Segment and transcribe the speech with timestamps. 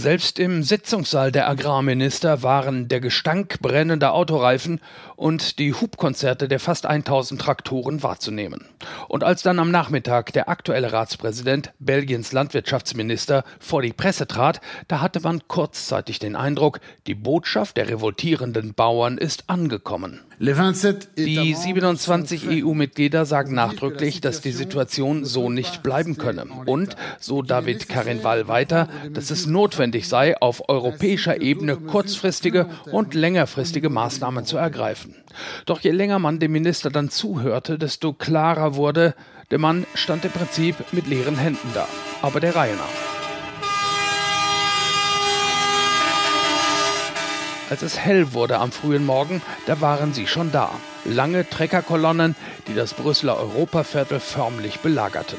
[0.00, 4.80] Selbst im Sitzungssaal der Agrarminister waren der Gestank brennender Autoreifen
[5.14, 8.64] und die Hubkonzerte der fast 1000 Traktoren wahrzunehmen.
[9.08, 15.02] Und als dann am Nachmittag der aktuelle Ratspräsident, Belgiens Landwirtschaftsminister, vor die Presse trat, da
[15.02, 20.20] hatte man kurzzeitig den Eindruck, die Botschaft der revoltierenden Bauern ist angekommen.
[21.18, 26.46] Die 27 EU-Mitglieder sagen nachdrücklich, dass die Situation so nicht bleiben könne.
[26.64, 33.90] Und, so David Karinval weiter, dass es notwendig sei, auf europäischer Ebene kurzfristige und längerfristige
[33.90, 35.14] Maßnahmen zu ergreifen.
[35.66, 39.14] Doch je länger man dem Minister dann zuhörte, desto klarer wurde,
[39.50, 41.88] der Mann stand im Prinzip mit leeren Händen da.
[42.22, 43.10] Aber der Reihe nach.
[47.70, 50.70] Als es hell wurde am frühen Morgen, da waren sie schon da.
[51.04, 52.34] Lange Treckerkolonnen,
[52.70, 55.38] die das Brüsseler Europaviertel förmlich belagerten.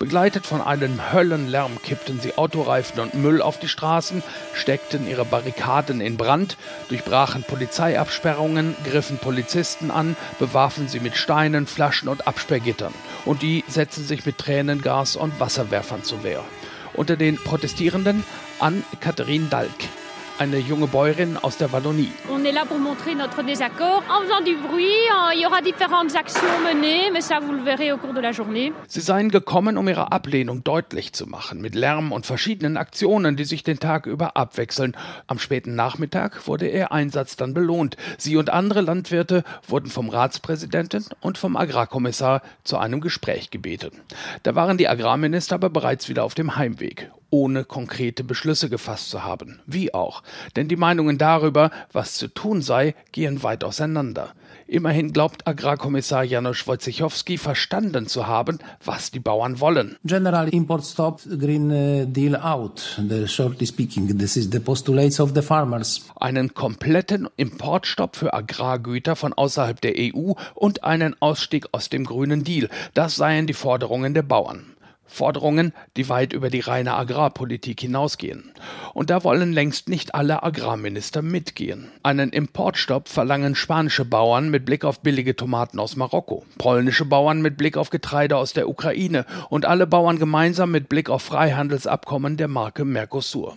[0.00, 4.22] Begleitet von einem Höllenlärm kippten sie Autoreifen und Müll auf die Straßen,
[4.52, 6.56] steckten ihre Barrikaden in Brand,
[6.88, 12.94] durchbrachen Polizeiabsperrungen, griffen Polizisten an, bewarfen sie mit Steinen, Flaschen und Absperrgittern.
[13.24, 16.42] Und die setzten sich mit Tränengas und Wasserwerfern zur Wehr.
[16.94, 18.24] Unter den Protestierenden
[18.58, 19.70] an Katharine Dalk,
[20.38, 22.10] eine junge Bäuerin aus der Wallonie.
[22.30, 24.86] On est là pour montrer notre désaccord en faisant du bruit.
[25.34, 28.32] Il y aura différentes actions menées, mais ça vous le verrez au cours de la
[28.32, 28.72] journée.
[28.88, 33.44] Sie seien gekommen, um ihre Ablehnung deutlich zu machen, mit Lärm und verschiedenen Aktionen, die
[33.44, 34.96] sich den Tag über abwechseln.
[35.26, 37.96] Am späten Nachmittag wurde ihr Einsatz dann belohnt.
[38.18, 43.92] Sie und andere Landwirte wurden vom Ratspräsidenten und vom Agrarkommissar zu einem Gespräch gebeten.
[44.42, 49.24] Da waren die Agrarminister aber bereits wieder auf dem Heimweg ohne konkrete Beschlüsse gefasst zu
[49.24, 49.60] haben.
[49.66, 50.22] Wie auch.
[50.54, 54.34] Denn die Meinungen darüber, was zu tun sei, gehen weit auseinander.
[54.66, 59.96] Immerhin glaubt Agrarkommissar Janusz Wojciechowski verstanden zu haben, was die Bauern wollen.
[60.04, 63.00] General Import Stop Green uh, Deal out.
[63.08, 66.02] The shortly speaking, this is the postulates of the farmers.
[66.16, 72.44] Einen kompletten Importstopp für Agrargüter von außerhalb der EU und einen Ausstieg aus dem grünen
[72.44, 72.68] Deal.
[72.94, 74.72] Das seien die Forderungen der Bauern.
[75.12, 78.50] Forderungen, die weit über die reine Agrarpolitik hinausgehen.
[78.94, 81.88] Und da wollen längst nicht alle Agrarminister mitgehen.
[82.02, 87.56] Einen Importstopp verlangen spanische Bauern mit Blick auf billige Tomaten aus Marokko, polnische Bauern mit
[87.56, 92.48] Blick auf Getreide aus der Ukraine und alle Bauern gemeinsam mit Blick auf Freihandelsabkommen der
[92.48, 93.56] Marke Mercosur.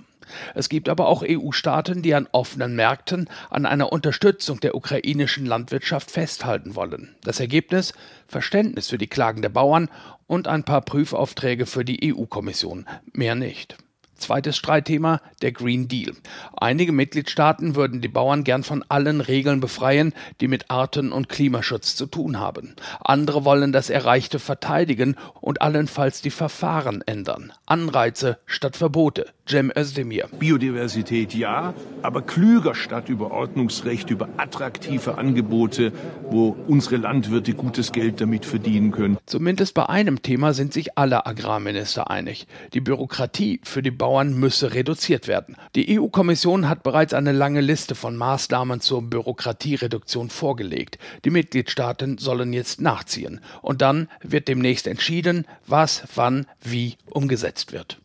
[0.54, 6.12] Es gibt aber auch EU-Staaten, die an offenen Märkten an einer Unterstützung der ukrainischen Landwirtschaft
[6.12, 7.16] festhalten wollen.
[7.24, 7.94] Das Ergebnis
[8.28, 9.90] Verständnis für die Klagen der Bauern
[10.28, 12.86] und ein paar Prüfaufträge für die EU-Kommission.
[13.14, 13.78] Mehr nicht.
[14.16, 16.14] Zweites Streitthema, der Green Deal.
[16.58, 21.96] Einige Mitgliedstaaten würden die Bauern gern von allen Regeln befreien, die mit Arten- und Klimaschutz
[21.96, 22.76] zu tun haben.
[23.02, 27.54] Andere wollen das Erreichte verteidigen und allenfalls die Verfahren ändern.
[27.66, 29.28] Anreize statt Verbote.
[29.48, 30.28] Cem Özdemir.
[30.40, 35.94] Biodiversität ja, aber klüger statt über Ordnungsrecht, über attraktive Angebote,
[36.32, 39.20] wo unsere Landwirte gutes Geld damit verdienen können.
[39.28, 42.48] Zumindest bei einem Thema sind sich alle Agrarminister einig.
[42.74, 45.58] Die Bürokratie für die Bauern müsse reduziert werden.
[45.74, 51.00] Die EU-Kommission hat bereits eine lange Liste von Maßnahmen zur Bürokratiereduktion vorgelegt.
[51.26, 53.42] Die Mitgliedstaaten sollen jetzt nachziehen.
[53.64, 57.98] Und dann wird demnächst entschieden, was, wann, wie umgesetzt wird.